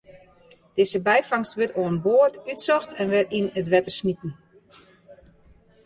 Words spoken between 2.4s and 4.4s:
útsocht en wer yn it wetter smiten.